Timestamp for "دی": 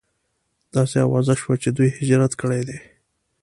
2.67-2.77